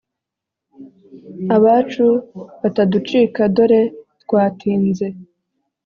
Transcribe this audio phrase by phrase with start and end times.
[1.55, 2.05] abacu
[2.61, 3.81] bataducika dore
[4.23, 5.07] twatinze